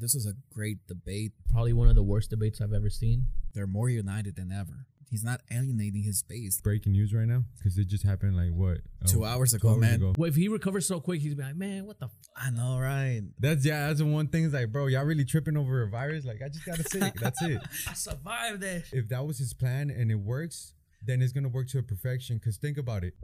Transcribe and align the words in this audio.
this 0.00 0.14
was 0.14 0.26
a 0.26 0.34
great 0.52 0.86
debate. 0.86 1.32
Probably 1.50 1.72
one 1.72 1.88
of 1.88 1.94
the 1.94 2.02
worst 2.02 2.30
debates 2.30 2.60
I've 2.60 2.72
ever 2.72 2.90
seen. 2.90 3.26
They're 3.54 3.66
more 3.66 3.88
united 3.88 4.36
than 4.36 4.50
ever. 4.50 4.86
He's 5.10 5.24
not 5.24 5.40
alienating 5.50 6.04
his 6.04 6.22
base. 6.22 6.60
Breaking 6.60 6.92
news 6.92 7.12
right 7.12 7.26
now 7.26 7.42
because 7.58 7.76
it 7.76 7.88
just 7.88 8.04
happened 8.04 8.36
like 8.36 8.52
what 8.52 8.78
Two 9.06 9.24
hours 9.24 9.50
two 9.50 9.56
ago, 9.56 9.74
man. 9.74 10.14
Well, 10.16 10.28
if 10.28 10.36
he 10.36 10.46
recovers 10.46 10.86
so 10.86 11.00
quick, 11.00 11.20
he's 11.20 11.34
be 11.34 11.42
like, 11.42 11.56
man, 11.56 11.84
what 11.84 11.98
the? 11.98 12.06
F-? 12.06 12.12
I 12.36 12.50
know, 12.50 12.78
right? 12.78 13.22
That's 13.40 13.66
yeah. 13.66 13.88
That's 13.88 13.98
the 13.98 14.06
one 14.06 14.28
thing. 14.28 14.44
Is 14.44 14.52
like, 14.52 14.70
bro, 14.70 14.86
y'all 14.86 15.04
really 15.04 15.24
tripping 15.24 15.56
over 15.56 15.82
a 15.82 15.88
virus? 15.88 16.24
Like, 16.24 16.40
I 16.44 16.48
just 16.48 16.64
got 16.64 16.76
sick. 16.88 17.14
That's 17.20 17.42
it. 17.42 17.60
I 17.88 17.94
survived 17.94 18.60
that. 18.60 18.84
If 18.92 19.08
that 19.08 19.26
was 19.26 19.38
his 19.38 19.52
plan 19.52 19.90
and 19.90 20.12
it 20.12 20.14
works, 20.20 20.74
then 21.04 21.22
it's 21.22 21.32
gonna 21.32 21.48
work 21.48 21.66
to 21.70 21.80
a 21.80 21.82
perfection. 21.82 22.38
Cause 22.38 22.56
think 22.56 22.78
about 22.78 23.02
it. 23.02 23.14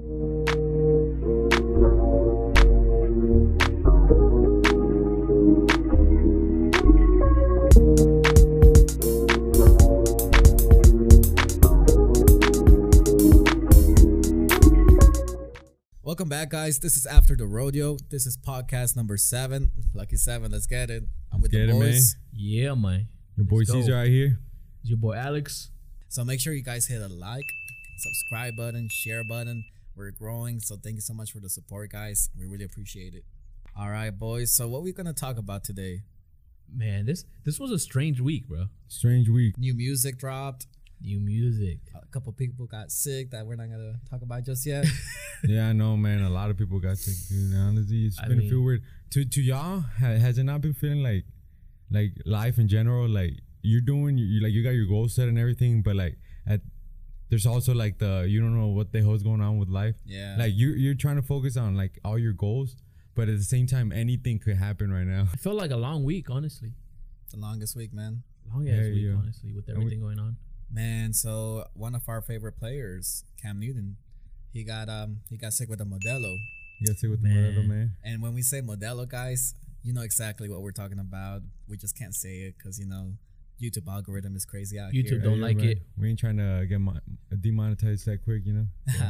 Welcome 16.26 16.40
back, 16.40 16.50
guys. 16.50 16.80
This 16.80 16.96
is 16.96 17.06
After 17.06 17.36
the 17.36 17.46
Rodeo. 17.46 17.98
This 18.10 18.26
is 18.26 18.36
podcast 18.36 18.96
number 18.96 19.16
seven. 19.16 19.70
Lucky 19.94 20.16
seven. 20.16 20.50
Let's 20.50 20.66
get 20.66 20.90
it. 20.90 21.04
I'm 21.32 21.40
with 21.40 21.52
Get 21.52 21.58
the 21.58 21.64
it, 21.66 21.78
man. 21.78 21.78
boys. 21.78 22.16
Yeah, 22.32 22.74
man. 22.74 23.06
Your 23.36 23.46
boy 23.46 23.58
Let's 23.58 23.70
go. 23.70 23.80
Cesar 23.80 23.94
out 23.94 24.08
here. 24.08 24.40
It's 24.80 24.90
your 24.90 24.98
boy 24.98 25.14
Alex. 25.14 25.70
So 26.08 26.24
make 26.24 26.40
sure 26.40 26.52
you 26.52 26.64
guys 26.64 26.88
hit 26.88 27.00
a 27.00 27.06
like, 27.06 27.44
subscribe 27.98 28.56
button, 28.56 28.88
share 28.90 29.22
button. 29.22 29.66
We're 29.94 30.10
growing, 30.10 30.58
so 30.58 30.74
thank 30.74 30.96
you 30.96 31.00
so 31.00 31.14
much 31.14 31.30
for 31.30 31.38
the 31.38 31.48
support, 31.48 31.92
guys. 31.92 32.28
We 32.36 32.44
really 32.46 32.64
appreciate 32.64 33.14
it. 33.14 33.22
All 33.78 33.90
right, 33.90 34.10
boys. 34.10 34.52
So 34.52 34.66
what 34.66 34.82
we 34.82 34.92
gonna 34.92 35.12
talk 35.12 35.38
about 35.38 35.62
today? 35.62 36.02
Man, 36.68 37.06
this 37.06 37.24
this 37.44 37.60
was 37.60 37.70
a 37.70 37.78
strange 37.78 38.20
week, 38.20 38.48
bro. 38.48 38.64
Strange 38.88 39.28
week. 39.28 39.56
New 39.58 39.74
music 39.74 40.18
dropped. 40.18 40.66
New 41.00 41.20
music. 41.20 41.78
A 41.94 42.06
couple 42.06 42.32
people 42.32 42.66
got 42.66 42.90
sick 42.90 43.30
that 43.30 43.46
we're 43.46 43.56
not 43.56 43.68
gonna 43.70 44.00
talk 44.10 44.22
about 44.22 44.44
just 44.44 44.64
yet. 44.66 44.86
yeah, 45.44 45.68
I 45.68 45.72
know, 45.72 45.96
man. 45.96 46.22
A 46.22 46.30
lot 46.30 46.50
of 46.50 46.56
people 46.56 46.78
got 46.80 46.96
sick. 46.98 47.14
Dude. 47.28 47.54
Honestly, 47.54 48.06
it's 48.06 48.18
I 48.18 48.24
been 48.28 48.38
a 48.38 48.40
mean- 48.40 48.50
feel 48.50 48.62
weird. 48.62 48.82
To 49.10 49.24
to 49.24 49.40
y'all, 49.42 49.80
ha, 49.80 50.06
has 50.16 50.38
it 50.38 50.44
not 50.44 50.60
been 50.62 50.74
feeling 50.74 51.02
like 51.02 51.24
like 51.90 52.12
life 52.24 52.58
in 52.58 52.66
general? 52.68 53.08
Like 53.08 53.32
you're 53.62 53.80
doing, 53.82 54.16
you, 54.18 54.24
you 54.24 54.40
like 54.42 54.52
you 54.52 54.62
got 54.64 54.70
your 54.70 54.86
goals 54.86 55.14
set 55.14 55.28
and 55.28 55.38
everything, 55.38 55.82
but 55.82 55.96
like 55.96 56.16
at 56.46 56.60
there's 57.28 57.46
also 57.46 57.74
like 57.74 57.98
the 57.98 58.24
you 58.28 58.40
don't 58.40 58.58
know 58.58 58.68
what 58.68 58.92
the 58.92 59.00
hell's 59.02 59.22
going 59.22 59.40
on 59.40 59.58
with 59.58 59.68
life. 59.68 59.94
yeah. 60.06 60.36
Like 60.38 60.52
you're 60.56 60.76
you're 60.76 60.94
trying 60.94 61.16
to 61.16 61.22
focus 61.22 61.56
on 61.56 61.76
like 61.76 61.98
all 62.04 62.18
your 62.18 62.32
goals, 62.32 62.74
but 63.14 63.28
at 63.28 63.36
the 63.36 63.44
same 63.44 63.66
time, 63.66 63.92
anything 63.92 64.38
could 64.38 64.56
happen 64.56 64.90
right 64.92 65.06
now. 65.06 65.26
It 65.34 65.40
felt 65.40 65.56
like 65.56 65.70
a 65.72 65.76
long 65.76 66.04
week, 66.04 66.30
honestly. 66.30 66.72
the 67.30 67.36
longest 67.38 67.76
week, 67.76 67.92
man. 67.92 68.22
Long 68.52 68.66
ass 68.68 68.74
Yeah, 68.76 68.90
week, 68.90 69.04
yeah. 69.04 69.14
honestly, 69.18 69.52
with 69.52 69.68
And 69.68 69.76
we- 69.78 69.84
everything 69.84 70.00
going 70.00 70.18
on. 70.18 70.36
Man, 70.70 71.12
so 71.12 71.64
one 71.74 71.94
of 71.94 72.08
our 72.08 72.20
favorite 72.20 72.58
players, 72.58 73.24
Cam 73.40 73.60
Newton, 73.60 73.96
he 74.52 74.64
got 74.64 74.88
um 74.88 75.18
he 75.28 75.36
got 75.36 75.52
sick 75.52 75.68
with 75.68 75.80
a 75.80 75.84
Modelo. 75.84 76.36
You 76.80 76.86
gotta 76.86 76.98
say 76.98 77.08
with 77.08 77.22
the 77.22 77.28
Man. 77.28 77.52
Modelo, 77.52 77.66
man. 77.66 77.92
And 78.04 78.22
when 78.22 78.34
we 78.34 78.42
say 78.42 78.60
Modelo, 78.60 79.08
guys, 79.08 79.54
you 79.82 79.92
know 79.92 80.02
exactly 80.02 80.48
what 80.48 80.62
we're 80.62 80.72
talking 80.72 80.98
about. 80.98 81.42
We 81.68 81.76
just 81.76 81.96
can't 81.96 82.14
say 82.14 82.40
it 82.40 82.54
because 82.58 82.78
you 82.78 82.86
know 82.86 83.12
YouTube 83.62 83.88
algorithm 83.88 84.36
is 84.36 84.44
crazy 84.44 84.78
out 84.78 84.92
YouTube 84.92 85.08
here. 85.08 85.18
Don't 85.20 85.40
like 85.40 85.58
man. 85.58 85.68
it. 85.68 85.78
We 85.98 86.10
ain't 86.10 86.18
trying 86.18 86.38
to 86.38 86.66
get 86.68 86.80
mo- 86.80 87.00
demonetized 87.40 88.06
that 88.06 88.24
quick, 88.24 88.42
you 88.44 88.52
know. 88.52 88.66
So 88.98 89.04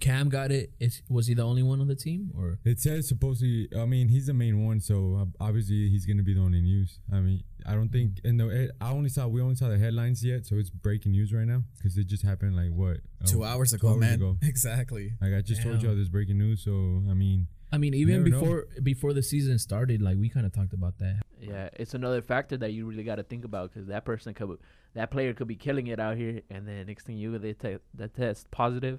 Cam 0.00 0.28
got 0.28 0.50
it, 0.50 0.70
it. 0.80 0.84
Is, 0.86 1.02
was 1.08 1.26
he 1.26 1.34
the 1.34 1.42
only 1.42 1.62
one 1.62 1.80
on 1.80 1.88
the 1.88 1.94
team, 1.94 2.30
or 2.36 2.58
It 2.64 2.80
says 2.80 3.08
supposedly. 3.08 3.68
I 3.76 3.86
mean, 3.86 4.08
he's 4.08 4.26
the 4.26 4.34
main 4.34 4.64
one, 4.64 4.80
so 4.80 5.16
uh, 5.20 5.44
obviously 5.44 5.88
he's 5.88 6.06
gonna 6.06 6.22
be 6.22 6.34
the 6.34 6.40
only 6.40 6.60
news. 6.60 7.00
I 7.12 7.20
mean, 7.20 7.42
I 7.66 7.74
don't 7.74 7.90
think. 7.90 8.20
And 8.24 8.38
the 8.40 8.70
I 8.80 8.90
only 8.90 9.08
saw 9.08 9.26
we 9.26 9.40
only 9.40 9.56
saw 9.56 9.68
the 9.68 9.78
headlines 9.78 10.24
yet, 10.24 10.46
so 10.46 10.56
it's 10.56 10.70
breaking 10.70 11.12
news 11.12 11.32
right 11.32 11.46
now 11.46 11.62
because 11.76 11.96
it 11.96 12.06
just 12.06 12.22
happened 12.22 12.56
like 12.56 12.70
what 12.70 12.98
Two 13.24 13.42
oh, 13.42 13.46
hours 13.46 13.70
two 13.70 13.76
ago, 13.76 13.88
hours 13.90 14.00
man. 14.00 14.14
ago. 14.14 14.36
Exactly. 14.42 15.14
Like 15.20 15.32
I 15.34 15.40
just 15.42 15.62
told 15.62 15.82
y'all 15.82 15.96
this 15.96 16.08
breaking 16.08 16.38
news, 16.38 16.62
so 16.62 16.70
I 17.10 17.14
mean, 17.14 17.48
I 17.72 17.78
mean, 17.78 17.94
even 17.94 18.24
never 18.24 18.28
know. 18.28 18.40
before 18.40 18.66
before 18.82 19.12
the 19.12 19.22
season 19.22 19.58
started, 19.58 20.00
like 20.00 20.16
we 20.16 20.28
kind 20.28 20.46
of 20.46 20.52
talked 20.52 20.72
about 20.72 20.98
that. 20.98 21.22
Yeah, 21.40 21.68
it's 21.74 21.94
another 21.94 22.22
factor 22.22 22.56
that 22.58 22.72
you 22.72 22.86
really 22.86 23.04
got 23.04 23.16
to 23.16 23.22
think 23.22 23.44
about 23.44 23.72
because 23.72 23.88
that 23.88 24.04
person 24.04 24.34
could, 24.34 24.58
that 24.94 25.10
player 25.10 25.34
could 25.34 25.48
be 25.48 25.56
killing 25.56 25.88
it 25.88 26.00
out 26.00 26.16
here, 26.16 26.42
and 26.50 26.66
then 26.66 26.86
next 26.86 27.04
thing 27.04 27.16
you 27.16 27.32
go 27.32 27.38
they 27.38 27.52
te- 27.52 27.78
that 27.94 28.14
test 28.14 28.50
positive, 28.50 28.98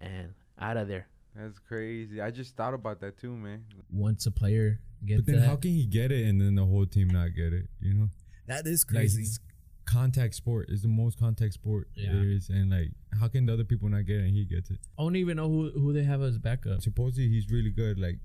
and 0.00 0.34
out 0.58 0.76
of 0.76 0.88
there. 0.88 1.06
That's 1.36 1.58
crazy. 1.58 2.20
I 2.20 2.30
just 2.30 2.56
thought 2.56 2.74
about 2.74 3.00
that 3.00 3.18
too, 3.18 3.34
man. 3.36 3.64
Once 3.92 4.26
a 4.26 4.30
player 4.30 4.80
gets 5.04 5.22
but 5.22 5.26
then 5.26 5.40
that, 5.40 5.48
how 5.48 5.56
can 5.56 5.70
he 5.72 5.84
get 5.86 6.12
it 6.12 6.26
and 6.26 6.40
then 6.40 6.54
the 6.54 6.64
whole 6.64 6.86
team 6.86 7.08
not 7.08 7.34
get 7.34 7.52
it? 7.52 7.66
You 7.80 7.94
know, 7.94 8.08
That 8.46 8.66
is 8.66 8.84
crazy. 8.84 9.22
it's 9.22 9.40
contact 9.84 10.34
sport 10.34 10.70
is 10.70 10.80
the 10.82 10.88
most 10.88 11.18
contact 11.18 11.52
sport 11.54 11.88
Yeah. 11.94 12.12
there 12.12 12.24
is, 12.24 12.48
and 12.48 12.70
like 12.70 12.92
how 13.20 13.28
can 13.28 13.46
the 13.46 13.52
other 13.52 13.64
people 13.64 13.88
not 13.88 14.06
get 14.06 14.16
it 14.16 14.24
and 14.26 14.30
he 14.34 14.44
gets 14.44 14.70
it? 14.70 14.78
I 14.98 15.02
don't 15.02 15.16
even 15.16 15.36
know 15.36 15.48
who 15.48 15.70
who 15.72 15.92
they 15.92 16.04
have 16.04 16.22
as 16.22 16.38
backup. 16.38 16.80
Supposedly 16.82 17.28
he's 17.28 17.50
really 17.50 17.70
good. 17.70 17.98
Like 17.98 18.18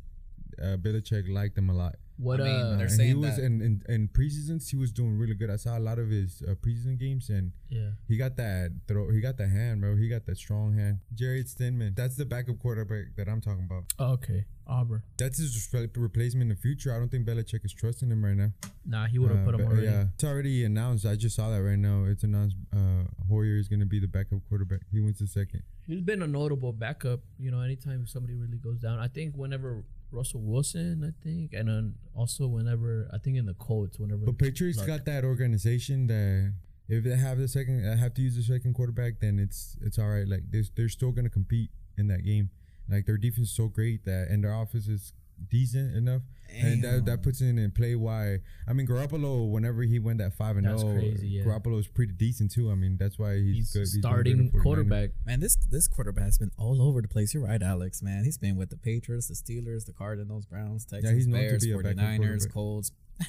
uh, 0.62 0.78
Belichick 0.78 1.32
liked 1.34 1.58
him 1.58 1.70
a 1.70 1.74
lot. 1.74 1.96
What 2.20 2.42
I 2.42 2.44
mean, 2.44 2.56
uh, 2.56 2.70
they're 2.76 2.88
and 2.88 2.92
saying 2.92 3.10
he 3.10 3.16
was 3.16 3.38
that- 3.38 3.46
in, 3.46 3.62
in 3.62 3.82
in 3.88 4.08
preseasons 4.10 4.70
he 4.70 4.76
was 4.76 4.92
doing 4.92 5.18
really 5.18 5.36
good. 5.36 5.50
I 5.50 5.56
saw 5.56 5.78
a 5.78 5.80
lot 5.80 6.00
of 6.00 6.10
his 6.10 6.44
uh, 6.46 6.56
preseason 6.56 7.00
games 7.00 7.30
and 7.30 7.54
yeah. 7.70 7.92
he 8.08 8.18
got 8.18 8.36
that 8.36 8.72
throw. 8.88 9.10
He 9.10 9.22
got 9.22 9.38
the 9.38 9.48
hand, 9.48 9.80
bro. 9.82 9.96
He 9.96 10.10
got 10.10 10.26
that 10.26 10.38
strong 10.38 10.78
hand. 10.78 11.00
Jarrett 11.14 11.48
Stidham, 11.48 11.96
That's 11.96 12.18
the 12.18 12.26
backup 12.26 12.60
quarterback 12.60 13.16
that 13.16 13.30
I'm 13.30 13.40
talking 13.40 13.64
about. 13.64 13.86
Oh, 13.98 14.14
okay, 14.14 14.46
Auburn. 14.70 15.02
That's 15.18 15.38
his 15.40 15.68
replacement 15.96 16.44
in 16.44 16.50
the 16.50 16.56
future. 16.56 16.94
I 16.94 17.00
don't 17.00 17.10
think 17.10 17.26
Belichick 17.26 17.66
is 17.66 17.74
trusting 17.74 18.10
him 18.10 18.24
right 18.24 18.36
now. 18.38 18.52
Nah, 18.86 19.08
he 19.08 19.18
would 19.20 19.32
have 19.32 19.40
Uh, 19.42 19.46
put 19.52 19.56
him 19.60 19.68
already. 19.68 19.88
Yeah, 19.88 20.08
it's 20.14 20.24
already 20.24 20.64
announced. 20.64 21.06
I 21.06 21.16
just 21.16 21.36
saw 21.36 21.50
that 21.50 21.62
right 21.64 21.80
now. 21.80 22.06
It's 22.06 22.24
announced. 22.24 22.56
Uh, 22.72 23.04
Hoyer 23.28 23.58
is 23.58 23.68
gonna 23.68 23.86
be 23.86 24.00
the 24.00 24.08
backup 24.08 24.40
quarterback. 24.48 24.82
He 24.92 25.00
wins 25.02 25.20
the 25.20 25.28
second. 25.28 25.64
He's 25.88 26.02
been 26.02 26.22
a 26.22 26.28
notable 26.28 26.72
backup. 26.72 27.22
You 27.40 27.52
know, 27.52 27.62
anytime 27.62 28.06
somebody 28.06 28.36
really 28.36 28.58
goes 28.58 28.80
down, 28.80 29.00
I 29.00 29.08
think 29.08 29.36
whenever 29.36 29.84
Russell 30.12 30.42
Wilson, 30.42 31.04
I 31.04 31.12
think, 31.24 31.54
and 31.54 31.68
then 31.68 31.96
also 32.14 32.48
whenever 32.48 33.10
I 33.12 33.18
think 33.18 33.38
in 33.38 33.46
the 33.46 33.56
Colts, 33.56 34.00
whenever. 34.00 34.26
But 34.26 34.38
Patriots 34.38 34.78
Luck. 34.80 34.88
got 34.88 35.06
that 35.06 35.24
organization 35.24 36.08
that 36.08 36.54
if 36.88 37.04
they 37.04 37.16
have 37.16 37.38
the 37.40 37.48
second, 37.48 37.84
have 37.84 38.14
to 38.16 38.22
use 38.22 38.36
the 38.36 38.44
second 38.44 38.74
quarterback, 38.74 39.20
then 39.20 39.40
it's 39.40 39.78
it's 39.82 39.98
all 40.00 40.10
right. 40.10 40.28
Like 40.28 40.44
they're, 40.52 40.64
they're 40.76 40.90
still 40.90 41.12
gonna 41.12 41.30
compete 41.30 41.72
in 41.98 42.08
that 42.08 42.24
game. 42.24 42.50
Like 42.90 43.06
their 43.06 43.18
defense 43.18 43.50
is 43.50 43.56
so 43.56 43.68
great 43.68 44.06
that 44.06 44.28
and 44.30 44.44
their 44.44 44.54
offense 44.54 44.88
is 44.88 45.14
decent 45.50 45.96
enough, 45.96 46.22
and 46.54 46.84
that, 46.84 47.06
that 47.06 47.24
puts 47.24 47.40
in 47.42 47.58
in 47.58 47.72
play 47.72 47.96
why. 47.96 48.40
I 48.68 48.74
mean 48.74 48.88
Garoppolo, 48.88 49.50
whenever 49.50 49.84
he 49.84 50.00
went 50.00 50.18
that 50.20 50.34
five 50.34 50.58
and 50.58 50.66
That's 50.66 50.82
zero, 50.82 50.94
crazy, 50.94 51.28
yeah. 51.28 51.44
Garoppolo 51.44 51.80
is 51.80 51.88
pretty 51.88 52.14
decent 52.14 52.52
too. 52.52 52.72
I 52.72 52.76
mean 52.76 52.98
that's 52.98 53.18
why 53.18 53.36
he's, 53.36 53.56
he's 53.56 53.74
good. 53.74 53.80
He's 53.80 53.94
good 53.96 54.02
starting 54.02 54.48
at 54.48 54.54
49ers. 54.54 54.62
quarterback. 54.64 55.10
Man, 55.26 55.40
this 55.40 55.56
this 55.56 55.88
quarterback 55.88 56.26
has 56.26 56.38
been 56.38 56.52
all 56.58 56.82
over 56.82 57.02
the 57.02 57.08
place. 57.08 57.34
You're 57.34 57.46
right, 57.46 57.62
Alex. 57.62 58.02
Man, 58.02 58.24
he's 58.26 58.38
been 58.38 58.58
with 58.58 58.70
the 58.70 58.78
Patriots, 58.78 59.28
the 59.28 59.36
Steelers, 59.36 59.86
the 59.86 59.94
Cardinals, 59.94 60.46
Browns, 60.46 60.86
Texans, 60.86 61.16
he's 61.16 61.28
known 61.28 61.42
to 61.42 61.48
Bears, 61.50 61.66
be 61.66 61.72
a 61.72 61.78
49ers, 61.78 62.18
quarterback. 62.18 62.54
Colts. 62.54 62.92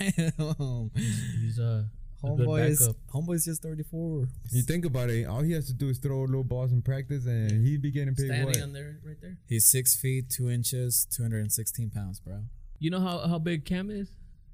He's 1.40 1.58
uh, 1.58 1.82
a 2.22 2.26
is 2.26 2.38
Homeboy's 2.40 2.80
backup. 2.80 2.96
homeboy's 3.12 3.44
just 3.44 3.62
34. 3.62 4.28
You 4.52 4.62
think 4.62 4.84
about 4.84 5.10
it, 5.10 5.26
all 5.26 5.42
he 5.42 5.52
has 5.52 5.66
to 5.66 5.72
do 5.72 5.88
is 5.88 5.98
throw 5.98 6.20
little 6.20 6.44
balls 6.44 6.72
in 6.72 6.82
practice, 6.82 7.26
and 7.26 7.64
he'd 7.66 7.82
be 7.82 7.90
getting 7.90 8.14
paid 8.14 8.26
standing 8.26 8.46
what? 8.46 8.62
on 8.62 8.72
there, 8.72 8.98
right 9.04 9.16
there. 9.20 9.38
He's 9.48 9.66
six 9.66 9.96
feet 9.96 10.30
two 10.30 10.50
inches, 10.50 11.06
216 11.10 11.90
pounds, 11.90 12.20
bro. 12.20 12.44
You 12.78 12.90
know 12.90 13.00
how 13.00 13.18
how 13.26 13.38
big 13.38 13.64
Cam 13.64 13.90
is? 13.90 14.10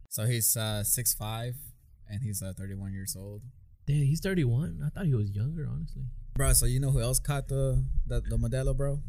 So 0.08 0.24
he's 0.24 0.56
uh 0.56 0.82
six 0.84 1.14
five, 1.14 1.54
and 2.08 2.22
he's 2.22 2.42
uh 2.42 2.52
31 2.56 2.92
years 2.92 3.16
old. 3.18 3.42
Damn, 3.86 4.02
he's 4.02 4.20
31. 4.20 4.82
I 4.84 4.88
thought 4.88 5.06
he 5.06 5.14
was 5.14 5.30
younger, 5.30 5.68
honestly. 5.70 6.02
Bro, 6.34 6.54
so 6.54 6.66
you 6.66 6.80
know 6.80 6.90
who 6.90 7.00
else 7.00 7.18
caught 7.18 7.48
the 7.48 7.84
the, 8.06 8.20
the 8.20 8.36
Modelo, 8.36 8.76
bro? 8.76 9.00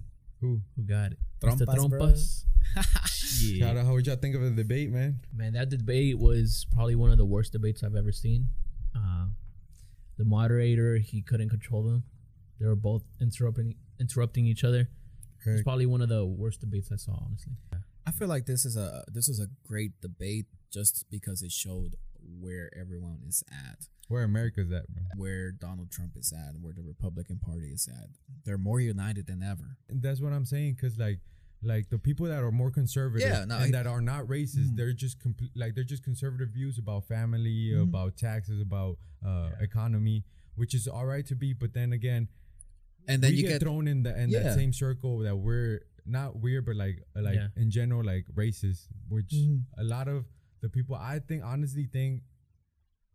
Who? 0.42 0.62
Who 0.76 0.84
got 0.84 1.14
it? 1.14 1.18
Trompas, 1.42 1.66
Mr. 1.66 1.90
bro. 1.90 2.00
Trompas. 2.00 2.44
Yeah. 2.76 3.68
Shout 3.68 3.78
out, 3.78 3.86
how 3.86 3.94
would 3.94 4.06
y'all 4.08 4.16
think 4.16 4.36
of 4.36 4.42
the 4.42 4.52
debate, 4.52 4.92
man? 4.92 5.20
Man, 5.34 5.54
that 5.54 5.70
debate 5.70 6.18
was 6.18 6.66
probably 6.74 6.96
one 6.96 7.12
of 7.12 7.18
the 7.18 7.26
worst 7.26 7.52
debates 7.54 7.84
I've 7.84 7.96
ever 7.96 8.12
seen. 8.12 8.50
Uh, 8.96 9.28
the 10.18 10.26
moderator, 10.26 10.98
he 10.98 11.22
couldn't 11.22 11.50
control 11.50 11.84
them. 11.84 12.04
They 12.60 12.66
were 12.66 12.76
both 12.76 13.04
interrupting 13.22 13.76
interrupting 14.00 14.46
each 14.46 14.64
other. 14.64 14.90
It's 15.46 15.64
probably 15.64 15.86
one 15.86 16.02
of 16.02 16.10
the 16.10 16.26
worst 16.26 16.60
debates 16.60 16.92
I 16.92 16.98
saw, 16.98 17.14
honestly. 17.24 17.54
I 18.06 18.12
feel 18.12 18.28
like 18.28 18.46
this 18.48 18.66
is 18.66 18.76
a 18.76 19.04
this 19.12 19.28
was 19.28 19.40
a 19.40 19.48
great 19.66 20.02
debate 20.02 20.46
just 20.74 21.06
because 21.10 21.42
it 21.42 21.52
showed 21.52 21.96
where 22.40 22.70
everyone 22.78 23.20
is 23.28 23.44
at, 23.52 23.86
Where 24.10 24.24
America's 24.24 24.72
at, 24.72 24.88
bro. 24.94 25.04
where 25.16 25.52
Donald 25.52 25.92
Trump 25.92 26.14
is 26.18 26.34
at, 26.34 26.56
where 26.60 26.74
the 26.74 26.82
Republican 26.82 27.40
Party 27.40 27.68
is 27.68 27.88
at. 27.88 28.10
They're 28.44 28.58
more 28.58 28.82
united 28.82 29.28
than 29.28 29.42
ever. 29.44 29.78
And 29.88 30.02
that's 30.02 30.20
what 30.20 30.34
I'm 30.34 30.46
saying, 30.46 30.78
cause 30.82 30.98
like, 30.98 31.20
like 31.64 31.90
the 31.90 31.98
people 31.98 32.26
that 32.28 32.44
are 32.44 32.52
more 32.52 32.70
conservative 32.72 33.28
Yeah, 33.28 33.46
no, 33.46 33.56
and 33.58 33.76
I- 33.76 33.78
that 33.84 33.88
are 33.88 34.02
not 34.02 34.26
racist, 34.28 34.70
Mhm. 34.72 34.76
they're 34.78 34.94
just 34.94 35.20
complete, 35.20 35.52
like 35.56 35.74
they're 35.76 35.84
just 35.84 36.04
conservative 36.04 36.50
views 36.50 36.78
about 36.78 37.08
family, 37.08 37.70
Mhm. 37.72 37.84
about 37.84 38.16
taxes, 38.18 38.62
about 38.62 38.98
uh, 39.26 39.50
Yeah. 39.52 39.64
economy, 39.64 40.24
which 40.56 40.76
is 40.76 40.88
all 40.88 41.06
right 41.08 41.26
to 41.26 41.36
be. 41.36 41.52
But 41.54 41.74
then 41.74 41.92
again, 41.92 42.28
And 43.08 43.24
then 43.24 43.32
we 43.32 43.38
you 43.38 43.44
get, 43.44 43.50
get 43.54 43.62
thrown 43.62 43.88
in 43.88 44.04
the 44.04 44.20
in 44.22 44.30
Yeah. 44.30 44.44
that 44.44 44.56
same 44.56 44.72
circle 44.74 45.20
that 45.20 45.36
we're 45.38 45.82
not 46.06 46.40
weird, 46.40 46.66
but 46.66 46.76
like 46.76 47.02
uh, 47.16 47.22
like 47.24 47.36
Yeah. 47.36 47.48
in 47.56 47.72
general, 47.72 48.04
like 48.04 48.28
racist, 48.36 48.88
which 49.10 49.32
Mhm. 49.34 49.66
a 49.78 49.84
lot 49.84 50.08
of 50.08 50.26
the 50.62 50.68
the 50.68 50.70
people 50.70 50.96
I 50.96 51.20
think 51.20 51.44
honestly 51.44 51.86
think 51.86 52.24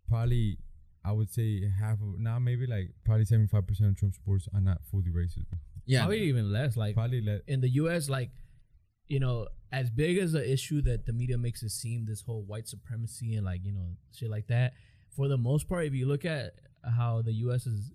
probably 0.06 0.58
I 1.04 1.12
would 1.12 1.30
say 1.30 1.66
half 1.68 2.00
of 2.00 2.18
now 2.18 2.38
maybe 2.38 2.66
like 2.66 2.94
probably 3.04 3.24
seventy 3.24 3.48
five 3.48 3.66
percent 3.66 3.90
of 3.90 3.96
Trump 3.96 4.14
supporters 4.14 4.48
are 4.54 4.60
not 4.60 4.84
fully 4.84 5.10
racist. 5.10 5.46
Yeah, 5.86 6.00
Probably 6.00 6.22
even 6.22 6.52
less. 6.52 6.76
Like 6.76 6.94
Probably 6.94 7.20
let 7.20 7.42
in 7.46 7.60
the 7.60 7.68
U.S., 7.70 8.08
like 8.08 8.30
you 9.08 9.20
know, 9.20 9.48
as 9.72 9.90
big 9.90 10.18
as 10.18 10.32
the 10.32 10.52
issue 10.52 10.80
that 10.82 11.06
the 11.06 11.12
media 11.12 11.36
makes 11.36 11.62
it 11.62 11.70
seem, 11.70 12.06
this 12.06 12.22
whole 12.22 12.42
white 12.42 12.68
supremacy 12.68 13.34
and 13.34 13.44
like 13.44 13.60
you 13.64 13.72
know 13.72 13.88
shit 14.14 14.30
like 14.30 14.46
that. 14.48 14.74
For 15.16 15.28
the 15.28 15.36
most 15.36 15.68
part, 15.68 15.86
if 15.86 15.92
you 15.94 16.06
look 16.06 16.24
at 16.24 16.54
how 16.96 17.22
the 17.22 17.32
U.S. 17.44 17.66
is, 17.66 17.90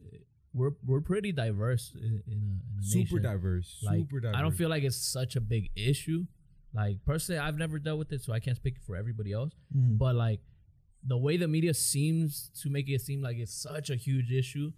we're 0.54 0.72
we're 0.86 1.02
pretty 1.02 1.32
diverse 1.32 1.94
in, 1.96 2.22
a, 2.28 2.32
in 2.32 2.60
a 2.80 2.84
super 2.84 3.16
nation. 3.16 3.24
diverse. 3.24 3.80
Like 3.84 4.00
super 4.00 4.20
diverse. 4.20 4.36
I 4.38 4.42
don't 4.42 4.52
feel 4.54 4.70
like 4.70 4.84
it's 4.84 4.98
such 4.98 5.36
a 5.36 5.42
big 5.42 5.70
issue. 5.76 6.26
Like 6.74 7.04
personally, 7.06 7.40
I've 7.40 7.58
never 7.58 7.80
dealt 7.80 7.98
with 8.00 8.12
it, 8.12 8.22
so 8.22 8.34
I 8.34 8.40
can't 8.40 8.58
speak 8.58 8.76
for 8.86 8.96
everybody 8.96 9.32
else. 9.32 9.54
Mhm. 9.76 9.98
But 9.98 10.16
like 10.16 10.42
the 11.04 11.18
way 11.18 11.38
the 11.38 11.48
media 11.48 11.74
seems 11.74 12.52
to 12.62 12.70
make 12.70 12.90
it 12.90 13.02
seem 13.02 13.22
like 13.22 13.38
it's 13.38 13.54
such 13.54 13.90
a 13.90 13.96
huge 13.96 14.32
issue, 14.32 14.72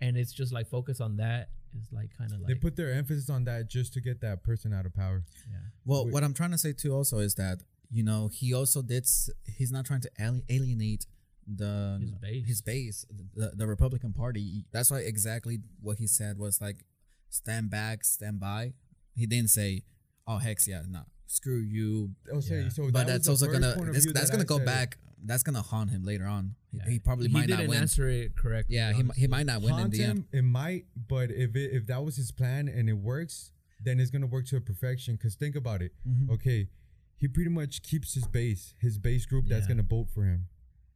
and 0.00 0.16
it's 0.16 0.32
just 0.32 0.52
like 0.52 0.68
focus 0.68 1.00
on 1.00 1.16
that 1.16 1.48
is 1.78 1.88
like 1.92 2.10
kind 2.16 2.32
of 2.32 2.38
like 2.40 2.48
they 2.48 2.54
put 2.54 2.76
their 2.76 2.92
emphasis 2.92 3.28
on 3.30 3.44
that 3.44 3.68
just 3.68 3.92
to 3.94 4.00
get 4.00 4.20
that 4.20 4.42
person 4.42 4.72
out 4.72 4.86
of 4.86 4.94
power. 4.94 5.22
yeah. 5.50 5.56
Well, 5.84 6.04
Wait. 6.06 6.14
what 6.14 6.24
I'm 6.24 6.34
trying 6.34 6.50
to 6.52 6.58
say 6.58 6.72
too 6.72 6.94
also 6.94 7.18
is 7.18 7.34
that 7.36 7.62
you 7.90 8.02
know 8.02 8.28
he 8.32 8.52
also 8.54 8.82
did. 8.82 9.04
s- 9.04 9.30
He's 9.56 9.72
not 9.72 9.84
trying 9.86 10.00
to 10.02 10.10
alienate 10.48 11.06
the 11.46 11.98
His 12.00 12.12
base. 12.14 12.46
His 12.46 12.62
base, 12.62 13.06
the, 13.34 13.52
the 13.54 13.66
Republican 13.66 14.12
Party. 14.12 14.64
That's 14.72 14.90
why 14.90 14.98
exactly 15.00 15.58
what 15.80 15.98
he 15.98 16.06
said 16.06 16.38
was 16.38 16.60
like, 16.60 16.84
stand 17.28 17.70
back, 17.70 18.04
stand 18.04 18.38
by. 18.40 18.74
He 19.14 19.26
didn't 19.26 19.50
say, 19.50 19.82
"Oh 20.26 20.38
hex 20.38 20.68
yeah, 20.68 20.82
nah, 20.88 21.02
screw 21.26 21.58
you." 21.60 22.10
Oh, 22.32 22.40
so, 22.40 22.54
Yeah. 22.54 22.68
so 22.68 22.84
but 22.84 22.92
that 22.92 23.06
that's 23.08 23.28
also 23.28 23.46
gonna 23.50 23.74
point 23.74 23.88
of 23.88 23.94
that's, 23.94 24.06
that 24.06 24.30
gonna 24.30 24.42
I 24.42 24.46
go 24.46 24.56
said 24.58 24.62
it. 24.62 24.66
back. 24.66 24.98
That's 25.24 25.42
gonna 25.42 25.62
haunt 25.62 25.90
him 25.90 26.02
later 26.04 26.24
on. 26.26 26.54
He- 26.70 26.78
Yeah. 26.78 26.88
He, 26.88 26.98
probably 26.98 27.28
might 27.28 27.46
didn't 27.46 27.60
not 27.66 27.68
win. 27.68 27.78
answer 27.82 28.08
it 28.08 28.36
correctly. 28.36 28.76
Yeah, 28.76 28.92
he, 28.92 29.02
he 29.16 29.26
might 29.26 29.46
not 29.46 29.60
win 29.60 29.72
in 29.74 29.78
Haunt 29.78 29.92
the 29.92 30.02
end. 30.04 30.18
him, 30.18 30.26
it 30.32 30.42
might, 30.42 30.86
but 31.08 31.30
if 31.30 31.54
it, 31.56 31.72
if 31.72 31.86
that 31.88 32.04
was 32.04 32.16
his 32.16 32.30
plan 32.32 32.68
and 32.68 32.88
it 32.88 32.94
works, 32.98 33.52
then 33.82 33.98
it's 34.00 34.10
gonna 34.10 34.26
work 34.26 34.46
to 34.46 34.56
a 34.56 34.60
perfection. 34.60 35.16
Cause 35.16 35.34
think 35.34 35.56
about 35.56 35.82
it. 35.82 35.92
Mhm. 36.08 36.30
Okay, 36.30 36.68
he 37.16 37.28
pretty 37.28 37.50
much 37.50 37.82
keeps 37.82 38.14
his 38.14 38.26
base, 38.26 38.74
his 38.80 38.98
base 38.98 39.26
group 39.26 39.46
that's 39.48 39.66
gonna 39.66 39.82
vote 39.82 40.08
for 40.14 40.24
him, 40.24 40.46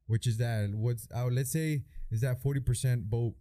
which 0.06 0.26
is 0.26 0.36
that 0.38 0.70
what's 0.74 1.06
uh, 1.14 1.26
let's 1.26 1.50
say 1.50 1.82
is 2.10 2.20
that 2.22 2.40
forty 2.42 2.60
percent 2.60 3.04
vote 3.06 3.34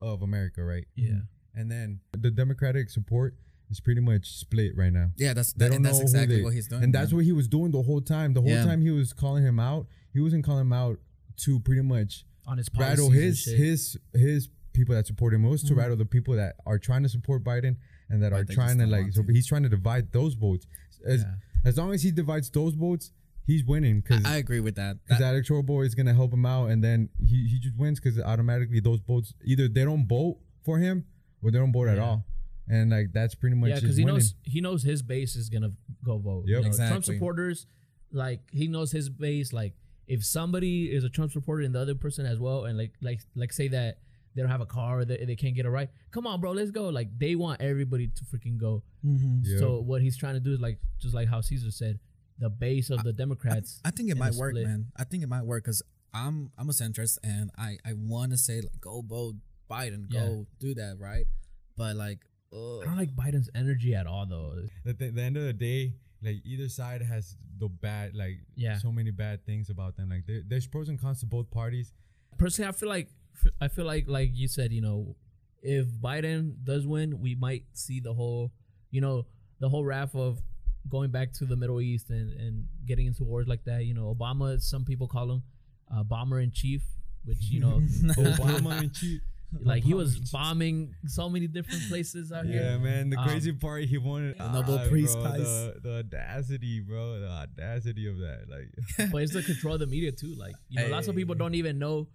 of 0.00 0.22
America, 0.22 0.62
right? 0.64 0.86
Yeah. 0.94 1.20
And 1.54 1.70
then 1.70 2.00
the 2.12 2.30
Democratic 2.30 2.90
support 2.90 3.34
is 3.70 3.80
pretty 3.80 4.00
much 4.00 4.28
split 4.30 4.76
right 4.76 4.92
now. 4.92 5.12
Yeah, 5.16 5.32
that's 5.34 5.52
They 5.52 5.64
that, 5.64 5.68
don't 5.70 5.76
and 5.76 5.84
that's 5.86 5.98
know 5.98 6.02
exactly 6.02 6.36
they- 6.36 6.42
what 6.42 6.54
he's 6.54 6.68
doing. 6.68 6.82
and 6.84 6.94
that's 6.94 7.10
man. 7.10 7.16
what 7.16 7.24
he 7.24 7.32
was 7.32 7.48
doing 7.48 7.70
the 7.72 7.82
whole 7.82 8.00
time. 8.00 8.32
The 8.34 8.40
whole 8.40 8.50
Yeah. 8.50 8.64
time 8.64 8.82
he 8.82 8.90
was 8.90 9.12
calling 9.12 9.44
him 9.44 9.58
out, 9.60 9.86
he 10.12 10.20
wasn't 10.20 10.44
calling 10.44 10.62
him 10.62 10.72
out 10.72 10.98
to 11.44 11.60
pretty 11.60 11.82
much 11.82 12.24
On 12.46 12.58
his 12.58 12.68
rattle 12.78 13.10
his 13.10 13.44
his 13.44 13.96
his 14.14 14.48
people 14.72 14.94
that 14.94 15.06
support 15.06 15.34
him. 15.34 15.44
It 15.44 15.48
was 15.48 15.62
to 15.64 15.74
Mhm. 15.74 15.78
rattle 15.78 15.96
the 15.96 16.04
people 16.04 16.34
that 16.36 16.56
are 16.66 16.78
trying 16.78 17.02
to 17.02 17.08
support 17.08 17.42
Biden 17.44 17.76
and 18.08 18.22
that 18.22 18.30
But 18.32 18.40
are 18.40 18.44
trying 18.44 18.78
to 18.78 18.86
like. 18.86 19.12
So 19.12 19.22
to. 19.22 19.32
he's 19.32 19.46
trying 19.46 19.62
to 19.64 19.68
divide 19.68 20.12
those 20.12 20.34
votes. 20.34 20.66
As 21.04 21.22
Yeah. 21.22 21.34
as 21.64 21.76
long 21.76 21.92
as 21.92 22.02
he 22.02 22.10
divides 22.10 22.50
those 22.50 22.74
votes, 22.74 23.12
he's 23.46 23.64
winning 23.64 24.00
because 24.00 24.24
I, 24.24 24.34
I 24.34 24.36
agree 24.36 24.60
with 24.60 24.76
that. 24.76 24.98
because 25.02 25.18
That- 25.18 25.24
that 25.26 25.34
electoral 25.34 25.62
vote 25.62 25.82
is 25.82 25.94
gonna 25.94 26.14
help 26.14 26.32
him 26.32 26.46
out, 26.46 26.66
and 26.66 26.82
then 26.84 27.08
he 27.18 27.48
he 27.48 27.58
just 27.58 27.76
wins 27.76 27.98
because 28.00 28.18
automatically 28.20 28.80
those 28.80 29.00
votes 29.00 29.34
either 29.44 29.66
they 29.68 29.84
don't 29.84 30.06
vote 30.06 30.38
for 30.64 30.78
him 30.78 31.04
or 31.42 31.50
they 31.50 31.58
don't 31.58 31.72
vote 31.72 31.88
at 31.88 31.98
all, 31.98 32.24
and 32.68 32.90
like 32.90 33.12
that's 33.12 33.34
pretty 33.34 33.56
much 33.56 33.70
yeah, 33.70 33.80
because 33.80 33.96
he 33.96 34.04
winning. 34.04 34.16
knows 34.20 34.34
he 34.42 34.60
knows 34.60 34.82
his 34.82 35.02
base 35.02 35.34
is 35.36 35.48
gonna 35.48 35.72
go 36.04 36.18
vote. 36.18 36.44
Yep. 36.46 36.64
You 36.64 36.70
know, 36.70 36.76
Trump 36.76 37.04
supporters, 37.04 37.66
like 38.12 38.40
he 38.52 38.68
knows 38.68 38.92
his 38.92 39.08
base. 39.08 39.52
Like 39.52 39.74
if 40.10 40.24
somebody 40.24 40.86
is 40.96 41.04
a 41.04 41.08
Trump 41.08 41.32
supporter 41.32 41.62
and 41.62 41.74
the 41.74 41.80
other 41.80 41.94
person 41.94 42.26
as 42.26 42.38
well, 42.38 42.64
and 42.66 42.76
like 42.76 42.92
like 43.00 43.20
like 43.34 43.52
say 43.52 43.68
that 43.68 43.98
they 44.34 44.42
don't 44.42 44.50
have 44.50 44.60
a 44.60 44.66
car 44.66 45.00
or 45.00 45.04
they, 45.04 45.24
they 45.24 45.36
can't 45.36 45.54
get 45.56 45.66
a 45.66 45.70
ride, 45.70 45.88
come 46.12 46.26
on, 46.26 46.40
bro, 46.40 46.52
let's 46.52 46.70
go. 46.70 46.88
Like 46.88 47.08
they 47.18 47.34
want 47.34 47.60
everybody 47.60 48.06
to 48.08 48.24
freaking 48.24 48.58
go. 48.58 48.82
Mhm. 49.04 49.42
Yeah. 49.44 49.58
So 49.58 49.80
what 49.80 50.02
he's 50.02 50.16
trying 50.16 50.34
to 50.34 50.40
do 50.40 50.52
is 50.52 50.60
like 50.60 50.78
just 51.00 51.14
like 51.14 51.28
how 51.28 51.40
Cesar 51.40 51.70
said, 51.70 51.98
the 52.38 52.50
base 52.50 52.90
of 52.90 53.02
the 53.02 53.12
Democrats. 53.12 53.80
I 53.84 53.90
think 53.90 54.10
it 54.10 54.16
might 54.16 54.34
work, 54.34 54.52
split. 54.52 54.66
man. 54.66 54.86
I 54.96 55.04
think 55.04 55.22
it 55.22 55.28
might 55.28 55.44
work 55.44 55.64
because 55.64 55.82
I'm 56.12 56.50
I'm 56.58 56.68
a 56.68 56.72
centrist 56.72 57.18
and 57.24 57.50
I 57.56 57.78
I 57.84 57.92
want 57.94 58.32
to 58.32 58.38
say 58.38 58.60
like 58.60 58.80
go 58.80 59.02
vote 59.02 59.36
Biden, 59.70 60.06
Yeah. 60.10 60.20
go 60.26 60.46
do 60.58 60.74
that, 60.74 60.96
right? 60.98 61.26
But 61.76 61.94
like, 61.96 62.18
I 62.52 62.84
don't 62.84 62.96
like 62.96 63.14
Biden's 63.14 63.48
energy 63.54 63.94
at 63.94 64.06
all, 64.08 64.26
though. 64.26 64.54
at 64.84 64.98
the, 64.98 65.10
the 65.10 65.22
end 65.22 65.36
of 65.36 65.44
the 65.44 65.52
day, 65.52 65.94
like 66.22 66.36
either 66.44 66.68
side 66.68 67.02
has 67.02 67.36
the 67.58 67.68
bad, 67.68 68.14
like 68.14 68.38
Yeah. 68.56 68.78
so 68.78 68.90
many 68.92 69.10
bad 69.10 69.44
things 69.46 69.70
about 69.70 69.96
them. 69.96 70.10
Like 70.10 70.26
there, 70.26 70.42
there's 70.46 70.66
pros 70.66 70.88
and 70.88 71.00
cons 71.00 71.20
to 71.20 71.26
both 71.26 71.50
parties. 71.50 71.92
personally 72.38 72.68
i 72.68 72.72
feel 72.72 72.88
like 72.88 73.08
i 73.60 73.68
feel 73.68 73.84
like 73.84 74.04
like 74.08 74.30
you 74.32 74.48
said 74.48 74.72
you 74.72 74.80
know 74.80 75.14
if 75.62 75.86
biden 76.06 76.54
does 76.64 76.86
win 76.86 77.20
we 77.20 77.34
might 77.34 77.64
see 77.74 78.00
the 78.00 78.14
whole 78.14 78.50
you 78.90 79.00
know 79.00 79.26
the 79.60 79.68
whole 79.68 79.84
wrath 79.84 80.14
of 80.14 80.40
going 80.88 81.10
back 81.10 81.32
to 81.32 81.44
the 81.44 81.56
middle 81.56 81.80
east 81.80 82.08
and 82.08 82.32
and 82.40 82.66
getting 82.86 83.06
into 83.06 83.24
wars 83.24 83.46
like 83.46 83.64
that 83.64 83.84
you 83.84 83.92
know 83.94 84.06
obama 84.14 84.58
some 84.60 84.84
people 84.84 85.06
call 85.06 85.30
him 85.32 85.42
uh, 85.94 86.02
bomber 86.02 86.40
in 86.40 86.50
chief 86.50 86.82
which 87.26 87.42
you 87.50 87.60
know 87.60 87.76
Obama 88.16 88.78
and 88.80 88.94
cheat. 88.94 89.20
Like 89.62 89.82
he 89.82 89.94
was 89.94 90.16
bombing 90.30 90.94
so 91.06 91.28
many 91.28 91.46
different 91.46 91.82
places 91.88 92.30
out 92.32 92.46
Yeah, 92.46 92.52
here 92.52 92.62
Yeah, 92.62 92.78
man. 92.78 93.10
The 93.10 93.18
Um, 93.18 93.28
crazy 93.28 93.52
part, 93.52 93.84
he 93.84 93.98
wanted 93.98 94.38
The 94.38 94.52
Nobel 94.52 94.78
ah, 94.78 94.88
Prize. 94.88 95.14
The, 95.14 95.80
the 95.82 95.92
audacity, 95.98 96.80
bro. 96.80 97.20
The 97.20 97.28
audacity 97.28 98.06
of 98.08 98.18
that, 98.18 98.46
like. 98.48 99.10
but 99.12 99.22
it's 99.22 99.32
the 99.32 99.42
control 99.42 99.74
of 99.74 99.80
the 99.80 99.86
media 99.86 100.12
too 100.12 100.34
like 100.38 100.54
you 100.68 100.80
know 100.80 100.88
lots 100.88 101.08
of 101.08 101.16
people 101.16 101.34
don't 101.34 101.54
even 101.54 101.78
know 101.78 102.06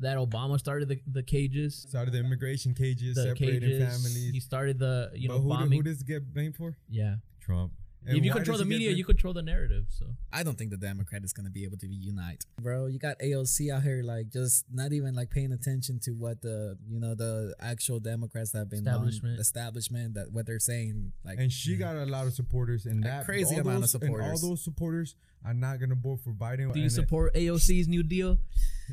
that 0.00 0.16
obama 0.16 0.58
started 0.58 0.88
the, 0.88 0.98
the 1.12 1.22
cages 1.22 1.86
Started 1.88 2.12
the 2.12 2.18
immigration 2.18 2.74
cages, 2.74 3.14
the 3.16 3.22
separating 3.24 3.60
cages 3.60 3.88
families. 3.92 4.30
he 4.32 4.40
started 4.40 4.78
the 4.78 5.10
you 5.14 5.28
but 5.28 5.34
know 5.36 5.40
who, 5.42 5.48
bombing 5.50 5.70
did, 5.70 5.76
who 5.76 5.82
does 5.82 6.00
it 6.00 6.06
get 6.06 6.32
blamed 6.34 6.56
for? 6.56 6.76
yeah 6.88 7.16
Trump. 7.40 7.72
If 8.06 8.24
you 8.24 8.32
control 8.32 8.58
the 8.58 8.64
media, 8.64 8.90
you 8.90 9.04
control 9.04 9.32
the 9.34 9.42
narrative. 9.42 9.86
So 9.90 10.06
I 10.32 10.42
don't 10.42 10.56
think 10.56 10.70
the 10.70 10.76
Democrat 10.76 11.22
is 11.24 11.32
gonna 11.32 11.50
be 11.50 11.64
able 11.64 11.76
to 11.78 11.86
unite, 11.88 12.44
bro. 12.60 12.86
You 12.86 12.98
got 12.98 13.18
AOC 13.20 13.70
out 13.70 13.82
here 13.82 14.02
like 14.02 14.30
just 14.30 14.64
not 14.72 14.92
even 14.92 15.14
like 15.14 15.30
paying 15.30 15.52
attention 15.52 15.98
to 16.00 16.12
what 16.12 16.40
the 16.42 16.78
you 16.88 16.98
know 17.00 17.14
the 17.14 17.54
actual 17.60 18.00
Democrats 18.00 18.52
that 18.52 18.58
have 18.60 18.70
been 18.70 18.86
on- 18.88 18.94
Establishment. 18.94 19.40
establishment 19.40 20.14
that 20.14 20.32
what 20.32 20.46
they're 20.46 20.58
saying 20.58 21.12
like 21.24 21.38
and 21.38 21.52
she 21.52 21.76
got 21.76 21.96
a 21.96 22.06
lot 22.06 22.26
of 22.26 22.32
supporters, 22.34 22.86
and 22.86 23.04
A 23.04 23.08
that 23.08 23.24
crazy 23.24 23.54
all 23.56 23.60
amount 23.60 23.76
of 23.76 23.80
those- 23.82 23.94
and 23.94 24.02
supporters. 24.02 24.42
all 24.42 24.48
those 24.50 24.62
supporters 24.64 25.14
are 25.44 25.54
not 25.54 25.78
gonna 25.80 25.94
vote 25.94 26.20
for 26.20 26.32
Biden. 26.32 26.72
do 26.72 26.78
you 26.78 26.84
and- 26.84 26.92
support 26.92 27.34
AOC's 27.34 27.88
new 27.88 28.02
deal? 28.02 28.38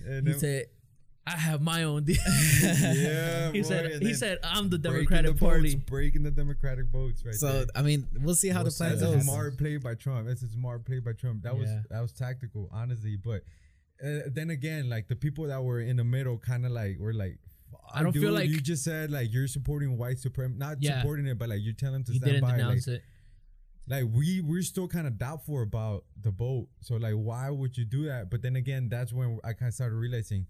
and 0.06 0.28
then- 0.28 0.40
said, 0.40 0.66
"I 1.28 1.38
have 1.38 1.62
my 1.62 1.84
own 1.84 2.04
deal." 2.06 2.18
Yeah, 2.62 3.52
he 3.52 3.62
boy, 3.62 3.68
said. 3.68 4.02
He 4.02 4.14
said, 4.14 4.40
"I'm 4.44 4.70
the 4.70 4.78
Democratic 4.78 5.34
the 5.34 5.38
Party." 5.46 5.74
votes, 5.74 5.84
breaking 5.86 6.24
the 6.24 6.32
Democratic 6.32 6.86
votes, 6.88 7.24
right 7.26 7.36
so 7.36 7.48
there. 7.52 7.66
I 7.76 7.82
mean 7.82 8.08
we'll 8.22 8.36
see 8.36 8.50
how 8.50 8.62
We'll 8.64 8.72
the 8.72 8.78
plan 8.78 8.92
see. 8.98 9.00
That's 9.00 9.12
a 9.12 9.16
goes. 9.18 9.24
smart 9.26 9.58
play 9.58 9.78
by 9.78 9.96
Trump. 9.96 10.28
That's 10.28 10.42
a 10.44 10.50
smart 10.50 10.86
play 10.86 11.00
by 11.00 11.14
Trump. 11.14 11.44
That 11.44 11.58
was 11.58 11.70
that 11.90 12.02
was 12.02 12.14
tactical, 12.14 12.70
honestly. 12.72 13.18
But 13.18 13.42
uh, 14.04 14.22
then 14.32 14.50
again, 14.52 14.90
like 14.90 15.08
the 15.08 15.16
people 15.16 15.48
that 15.48 15.64
were 15.64 15.82
in 15.82 15.98
the 15.98 16.04
middle, 16.04 16.38
kind 16.38 16.66
of 16.66 16.72
like 16.72 16.98
were 17.00 17.14
like, 17.14 17.40
I 17.94 18.04
don't 18.04 18.14
"Fuck, 18.14 18.22
feel 18.22 18.32
like- 18.32 18.50
you 18.50 18.60
just 18.62 18.84
said 18.84 19.12
like 19.12 19.34
you're 19.34 19.48
supporting 19.48 19.98
white 19.98 20.20
supremacy, 20.20 20.58
not 20.60 20.78
Yeah. 20.82 21.02
supporting 21.02 21.28
it, 21.28 21.38
but 21.38 21.50
like 21.50 21.60
you're 21.62 21.74
telling 21.74 21.94
them 21.96 22.04
to 22.06 22.12
He 22.14 22.20
stand 22.20 22.34
didn't 22.34 22.50
by. 22.50 22.62
Like, 22.62 22.88
it. 22.88 23.02
like 23.88 24.06
we 24.14 24.42
we're 24.42 24.62
still 24.62 24.88
kind 24.88 25.08
of 25.08 25.18
doubtful 25.18 25.62
about 25.64 26.06
the 26.22 26.32
vote. 26.32 26.68
So 26.82 26.96
like, 26.96 27.14
why 27.16 27.50
would 27.50 27.78
you 27.78 27.86
do 27.86 28.06
that? 28.06 28.30
But 28.30 28.42
then 28.42 28.56
again, 28.56 28.88
that's 28.90 29.12
when 29.14 29.40
I 29.44 29.54
kind 29.54 29.68
of 29.70 29.74
started 29.74 29.96
realizing. 29.96 30.46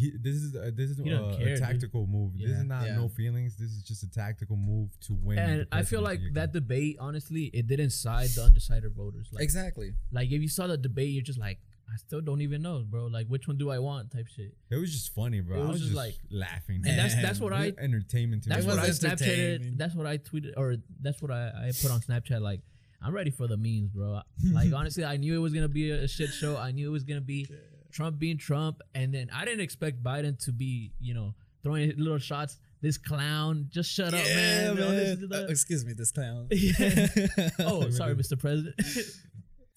He, 0.00 0.12
this 0.26 0.36
is 0.36 0.54
a, 0.54 0.70
this 0.70 0.90
is 0.90 0.98
He 0.98 1.10
don't 1.10 1.32
a, 1.32 1.36
care, 1.36 1.46
a 1.46 1.50
dude. 1.50 1.58
tactical 1.60 2.06
move. 2.06 2.32
This 2.38 2.50
is 2.50 2.64
not 2.64 2.86
Yeah. 2.86 2.96
no 2.96 3.08
feelings. 3.08 3.56
This 3.56 3.70
is 3.70 3.82
just 3.82 4.02
a 4.02 4.10
tactical 4.10 4.56
move 4.56 4.88
to 5.06 5.14
win. 5.14 5.38
And 5.38 5.66
I 5.70 5.82
feel 5.82 6.00
like 6.00 6.20
that 6.34 6.50
again. 6.50 6.52
debate, 6.52 6.96
honestly, 7.00 7.44
it 7.52 7.66
didn't 7.66 7.90
side 7.90 8.30
the 8.30 8.42
undecided 8.44 8.92
voters. 8.94 9.28
Like, 9.32 9.42
exactly. 9.44 9.92
like 10.10 10.30
if 10.32 10.40
you 10.40 10.48
saw 10.48 10.66
the 10.66 10.76
debate, 10.78 11.10
you're 11.10 11.22
just 11.22 11.38
like, 11.38 11.58
I 11.92 11.96
still 11.96 12.20
don't 12.20 12.40
even 12.40 12.62
know, 12.62 12.84
bro. 12.88 13.06
Like, 13.06 13.26
which 13.26 13.48
one 13.48 13.58
do 13.58 13.70
I 13.70 13.80
want? 13.80 14.12
Type 14.12 14.28
shit. 14.28 14.54
It 14.70 14.76
was 14.76 14.92
just 14.92 15.12
funny, 15.12 15.40
bro. 15.40 15.56
It 15.56 15.60
I 15.60 15.62
was 15.62 15.70
was 15.72 15.80
just 15.80 15.92
just 15.92 15.96
like- 15.96 16.14
laughing. 16.30 16.82
And 16.86 16.96
that's 16.98 17.14
that's 17.20 17.40
what 17.44 17.52
I 17.52 17.72
entertainment 17.78 18.44
That's 18.46 18.64
what 18.64 18.78
I 18.78 18.86
was 18.86 19.00
Snapchatted. 19.00 19.76
That's 19.76 19.94
what 19.96 20.06
I 20.06 20.18
tweeted, 20.18 20.52
or 20.56 20.76
that's 21.02 21.20
what 21.20 21.30
I, 21.32 21.48
I 21.48 21.72
put 21.82 21.90
on 21.90 22.00
Snapchat. 22.00 22.40
Like, 22.40 22.60
I'm 23.02 23.12
ready 23.12 23.30
for 23.30 23.48
the 23.48 23.56
memes, 23.56 23.90
bro. 23.90 24.20
Like, 24.52 24.72
honestly, 24.72 25.04
I 25.04 25.16
knew 25.16 25.34
it 25.34 25.38
was 25.42 25.52
gonna 25.52 25.68
be 25.68 25.90
a 25.90 26.06
shit 26.06 26.30
show. 26.30 26.56
I 26.56 26.70
knew 26.70 26.86
it 26.88 26.92
was 26.92 27.02
gonna 27.04 27.20
be 27.20 27.48
Trump 27.90 28.18
being 28.18 28.38
Trump, 28.38 28.80
and 28.94 29.12
then 29.12 29.30
I 29.34 29.44
didn't 29.44 29.60
expect 29.60 30.02
Biden 30.02 30.38
to 30.44 30.52
be, 30.52 30.92
you 31.00 31.14
know, 31.14 31.34
throwing 31.62 31.92
little 31.96 32.18
shots. 32.18 32.58
This 32.82 32.96
clown, 32.96 33.66
just 33.70 33.90
shut 33.92 34.14
up, 34.14 34.24
man. 34.24 34.76
This 34.76 35.18
is 35.18 35.30
Uh, 35.30 35.46
excuse 35.50 35.84
me, 35.84 35.92
this 35.92 36.12
clown. 36.12 36.48
oh, 37.60 37.90
sorry, 37.90 38.14
Mr. 38.14 38.38
President. 38.38 38.74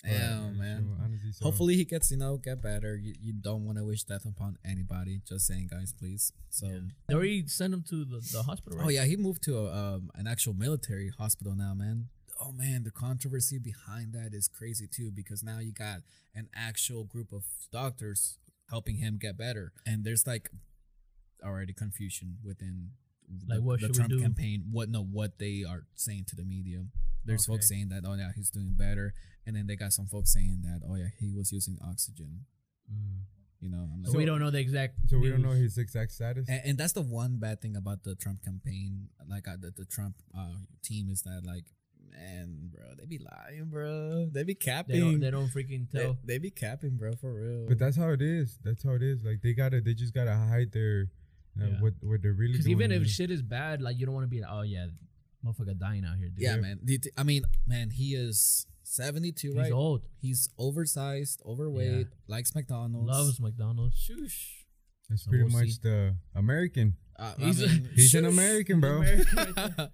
Yeah, 0.06 0.44
Right, 0.44 0.54
man. 0.58 0.86
so 0.98 1.04
honestly, 1.04 1.32
so- 1.32 1.46
Hopefully 1.46 1.76
he 1.78 1.86
gets 1.86 2.12
you 2.12 2.18
know 2.18 2.36
get 2.38 2.62
better. 2.62 2.98
You, 2.98 3.14
you 3.22 3.32
don't 3.34 3.66
want 3.66 3.78
to 3.78 3.86
wish 3.86 4.04
death 4.04 4.26
upon 4.26 4.58
anybody. 4.66 5.22
Just 5.26 5.48
saying, 5.48 5.70
guys, 5.72 5.94
please. 5.98 6.34
So. 6.50 6.68
they 7.08 7.14
already 7.16 7.48
sent 7.48 7.74
him 7.74 7.86
to 7.90 8.04
the, 8.04 8.20
the 8.34 8.44
hospital. 8.44 8.80
Right? 8.80 8.86
Oh 8.86 8.90
yeah, 8.90 9.06
he 9.06 9.16
moved 9.16 9.44
to 9.44 9.60
a, 9.60 9.72
um, 9.96 10.12
an 10.16 10.28
actual 10.28 10.54
military 10.56 11.10
hospital 11.18 11.56
now, 11.56 11.74
man. 11.74 12.10
Oh 12.44 12.52
man, 12.52 12.84
the 12.84 12.92
controversy 12.92 13.60
behind 13.60 14.14
that 14.14 14.34
is 14.34 14.48
crazy 14.48 14.88
too 14.88 15.12
because 15.12 15.44
now 15.44 15.60
you 15.60 15.72
got 15.72 16.00
an 16.36 16.50
actual 16.56 17.04
group 17.04 17.32
of 17.32 17.44
doctors 17.72 18.38
helping 18.70 18.98
him 18.98 19.18
get 19.20 19.38
better, 19.38 19.74
and 19.86 20.04
there's 20.04 20.28
like 20.28 20.50
already 21.44 21.74
confusion 21.74 22.38
within 22.44 22.92
Like, 23.48 23.60
the, 23.60 23.64
what 23.64 23.82
the 23.82 23.90
Trump 23.90 24.12
campaign. 24.20 24.66
What 24.72 24.90
no, 24.90 25.04
what 25.04 25.40
they 25.40 25.64
are 25.68 25.86
saying 25.96 26.26
to 26.30 26.36
the 26.36 26.44
media. 26.44 26.86
There's 27.26 27.46
folks 27.46 27.70
saying 27.70 27.90
that 27.90 28.04
oh 28.06 28.16
yeah 28.16 28.32
he's 28.36 28.50
doing 28.50 28.74
better, 28.78 29.14
and 29.46 29.56
then 29.56 29.68
they 29.68 29.76
got 29.76 29.94
some 29.94 30.08
folks 30.08 30.34
saying 30.34 30.60
that 30.64 30.82
oh 30.88 30.96
yeah 30.96 31.08
he 31.20 31.32
was 31.32 31.52
using 31.52 31.78
oxygen. 31.86 32.46
You 33.64 33.70
know, 33.70 33.88
I'm 33.94 34.04
like, 34.04 34.12
So 34.12 34.18
we 34.18 34.26
don't 34.26 34.42
know 34.42 34.52
the 34.52 34.60
exact. 34.60 34.96
So 35.08 35.18
we 35.18 35.30
don't 35.30 35.42
know 35.42 35.52
his 35.52 35.78
exact 35.78 36.12
status. 36.12 36.50
and, 36.50 36.62
and 36.66 36.78
that's 36.78 36.92
the 36.92 37.02
one 37.02 37.38
bad 37.38 37.62
thing 37.62 37.78
about 37.78 38.04
the 38.04 38.14
Trump 38.14 38.44
campaign, 38.44 39.08
like 39.26 39.48
uh, 39.48 39.56
the, 39.58 39.72
the 39.72 39.86
Trump 39.86 40.16
uh, 40.38 40.68
team, 40.84 41.08
is 41.10 41.22
that 41.22 41.44
like, 41.46 41.64
man, 42.14 42.70
bro, 42.74 42.86
they 42.98 43.06
be 43.06 43.20
lying, 43.20 43.66
bro. 43.70 44.30
They 44.32 44.44
be 44.44 44.56
capping. 44.56 44.96
They 44.96 45.00
don't. 45.02 45.20
They 45.20 45.32
don't 45.32 45.48
freaking 45.50 45.90
tell. 45.92 46.18
they 46.24 46.38
be 46.38 46.52
capping, 46.52 46.98
bro, 46.98 47.14
for 47.14 47.34
real. 47.34 47.66
But 47.68 47.80
that's 47.80 47.98
how 47.98 48.10
it 48.10 48.22
is. 48.22 48.60
That's 48.64 48.84
how 48.84 48.92
it 48.92 49.02
is. 49.04 49.24
Like 49.24 49.42
they 49.42 49.54
gotta, 49.54 49.82
they 49.82 49.94
just 49.94 50.14
gotta 50.14 50.34
hide 50.36 50.72
their 50.72 51.08
uh, 51.62 51.66
Yeah. 51.66 51.82
what 51.82 51.94
what 52.02 52.22
they're 52.22 52.34
really 52.34 52.54
doing. 52.54 52.64
Because 52.64 52.68
even 52.70 52.92
if 52.92 53.08
shit 53.08 53.32
is 53.32 53.42
bad, 53.42 53.82
like 53.82 53.98
you 54.00 54.06
don't 54.06 54.16
want 54.16 54.26
to 54.26 54.30
be 54.30 54.42
like, 54.42 54.52
oh 54.52 54.62
yeah, 54.62 54.88
motherfucker 55.46 55.78
dying 55.78 56.06
out 56.06 56.18
here. 56.18 56.30
Dude. 56.30 56.40
yeah, 56.42 56.56
man. 56.58 56.80
The- 56.84 56.98
the- 57.00 57.12
I 57.18 57.24
mean, 57.24 57.44
man, 57.68 57.90
he 57.90 58.16
is 58.16 58.66
seventy 58.84 59.32
two, 59.32 59.50
He's 59.50 59.58
right? 59.58 59.66
He's 59.66 59.74
old. 59.74 60.02
He's 60.22 60.50
oversized, 60.58 61.42
overweight, 61.46 62.08
likes 62.28 62.54
McDonald's. 62.56 63.08
Loves 63.08 63.40
McDonald's. 63.40 63.96
Shoosh. 63.98 64.64
that's 65.10 65.24
so 65.26 65.30
pretty 65.30 65.44
we'll 65.46 65.54
much 65.54 65.70
see. 65.70 65.80
the 65.84 66.16
American. 66.36 66.96
Uh, 67.20 67.34
He's 67.38 67.62
a- 67.62 67.66
I 67.66 67.68
mean, 67.70 67.90
He's 67.96 68.14
an 68.16 68.24
shoosh. 68.26 68.30
American, 68.30 68.80
bro. 68.80 69.04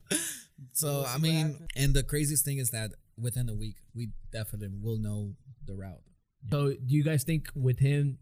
so 0.74 1.06
I 1.08 1.18
mean, 1.18 1.58
and 1.76 1.94
the 1.94 2.04
craziest 2.04 2.46
thing 2.46 2.58
is 2.58 2.72
that 2.72 2.92
within 3.18 3.50
a 3.50 3.56
week, 3.56 3.76
we 3.96 4.10
definitely 4.32 4.70
will 4.82 4.98
know 4.98 5.34
the 5.66 5.76
route. 5.76 6.02
So 6.52 6.70
do 6.70 6.78
you 6.96 7.04
guys 7.04 7.24
think 7.24 7.50
with 7.56 7.80
him 7.80 8.18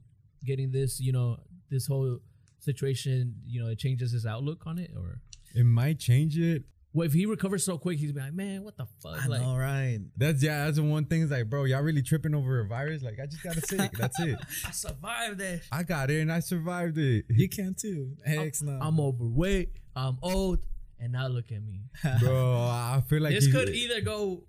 getting 0.46 0.72
this, 0.72 1.00
you 1.00 1.12
know, 1.12 1.38
this 1.70 1.88
whole 1.88 2.20
situation, 2.60 3.36
you 3.46 3.62
know, 3.64 3.70
it 3.70 3.78
changes 3.80 4.12
his 4.12 4.26
outlook 4.26 4.64
on 4.66 4.80
it, 4.80 4.92
or 4.96 5.22
It 5.56 5.66
might 5.66 6.00
change 6.00 6.38
it. 6.38 6.64
well, 6.94 7.06
if 7.06 7.14
he 7.14 7.26
recovers 7.28 7.64
so 7.64 7.78
quick, 7.78 8.00
he's 8.00 8.12
be 8.12 8.20
like, 8.20 8.34
man, 8.34 8.64
what 8.64 8.76
the 8.76 8.88
fuck? 9.04 9.24
I 9.24 9.28
like, 9.28 9.42
know, 9.42 9.56
right? 9.56 10.00
That's 10.18 10.42
yeah. 10.42 10.66
That's 10.66 10.78
the 10.78 10.84
one 10.84 11.06
thing. 11.06 11.22
Is 11.22 11.30
like, 11.32 11.48
bro, 11.50 11.66
y'all 11.66 11.82
really 11.84 12.02
tripping 12.02 12.34
over 12.34 12.60
a 12.60 12.68
virus? 12.68 13.04
Like, 13.04 13.20
I 13.22 13.28
just 13.28 13.44
got 13.44 13.56
sick. 13.68 13.92
That's 13.92 14.20
it. 14.20 14.40
I 14.66 14.72
survived 14.72 15.38
that. 15.40 15.62
I 15.72 15.84
got 15.84 16.10
it 16.10 16.22
and 16.22 16.32
I 16.32 16.40
survived 16.40 16.98
it. 16.98 17.26
You 17.30 17.50
can 17.50 17.76
too. 17.80 18.16
Heck 18.26 18.60
no. 18.62 18.80
I'm 18.82 19.00
overweight. 19.00 19.70
I'm 19.96 20.18
old, 20.24 20.60
and 21.00 21.12
now 21.14 21.28
look 21.28 21.52
at 21.52 21.64
me. 21.64 21.82
bro, 22.20 22.60
I 22.62 23.02
feel 23.08 23.22
like 23.22 23.34
this 23.34 23.46
he's- 23.46 23.56
could 23.56 23.70
either 23.70 24.02
go 24.02 24.44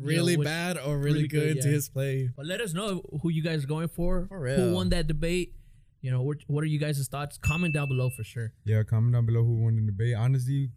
you 0.00 0.06
really 0.06 0.36
know, 0.36 0.44
bad 0.44 0.78
or 0.78 0.96
really, 0.98 1.16
really 1.24 1.28
good, 1.28 1.54
good, 1.56 1.62
to 1.62 1.68
his 1.68 1.88
play. 1.88 2.30
But 2.36 2.46
let 2.46 2.60
us 2.60 2.72
know 2.72 3.02
who 3.22 3.30
you 3.30 3.42
guys 3.42 3.64
are 3.64 3.66
going 3.66 3.88
for. 3.88 4.26
For 4.28 4.38
real. 4.40 4.56
Who 4.56 4.74
won 4.74 4.90
that 4.90 5.06
debate? 5.08 5.54
You 6.00 6.12
know, 6.12 6.22
what, 6.22 6.38
what 6.46 6.62
are 6.62 6.68
you 6.68 6.78
guys' 6.78 7.06
thoughts? 7.08 7.38
Comment 7.38 7.74
down 7.74 7.88
below 7.88 8.08
for 8.10 8.22
sure. 8.22 8.52
Yeah, 8.64 8.84
comment 8.84 9.12
down 9.14 9.26
below 9.26 9.42
who 9.42 9.60
won 9.62 9.74
the 9.74 9.82
debate. 9.82 10.14
Honestly, 10.14 10.70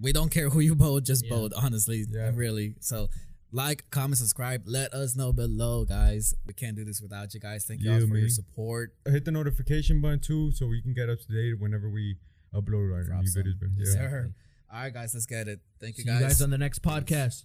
We 0.00 0.12
don't 0.12 0.30
care 0.30 0.48
who 0.50 0.60
you 0.60 0.76
vote, 0.76 1.02
just 1.04 1.24
Yeah. 1.24 1.34
vote, 1.34 1.52
honestly. 1.56 2.04
Yeah. 2.08 2.30
Really. 2.32 2.76
So 2.78 3.08
like, 3.50 3.90
comment, 3.90 4.18
subscribe. 4.18 4.62
Let 4.66 4.92
us 4.94 5.16
know 5.16 5.32
below, 5.32 5.84
guys. 5.84 6.34
We 6.46 6.52
can't 6.52 6.76
do 6.76 6.84
this 6.84 7.00
without 7.02 7.34
you 7.34 7.40
guys. 7.40 7.64
Thank 7.64 7.82
you 7.82 7.90
all 7.92 7.98
Yeah, 8.00 8.06
for 8.06 8.16
your 8.16 8.28
support. 8.28 8.94
hit 9.06 9.24
the 9.24 9.32
notification 9.32 10.00
button 10.00 10.20
too, 10.20 10.52
so 10.52 10.66
we 10.68 10.80
can 10.82 10.94
get 10.94 11.08
up 11.10 11.18
to 11.18 11.26
date 11.32 11.58
whenever 11.58 11.90
we 11.90 12.16
upload 12.54 12.92
our 12.94 13.02
Drop 13.02 13.22
new 13.22 13.26
some. 13.26 13.42
videos. 13.42 13.58
bro. 13.58 13.68
Yes, 13.76 13.94
Yeah. 13.96 14.00
sir. 14.10 14.34
All 14.72 14.80
right, 14.80 14.92
guys, 14.92 15.14
let's 15.14 15.26
get 15.26 15.48
it. 15.48 15.60
Thank 15.80 15.96
you 15.98 16.04
See 16.04 16.10
guys. 16.10 16.20
you 16.20 16.26
guys 16.26 16.42
on 16.42 16.50
the 16.50 16.58
next 16.58 16.82
podcast. 16.82 17.44